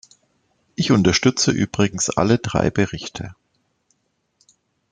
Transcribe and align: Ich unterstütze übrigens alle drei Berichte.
Ich 0.73 0.89
unterstütze 0.91 1.51
übrigens 1.51 2.09
alle 2.09 2.39
drei 2.39 2.71
Berichte. 2.71 3.35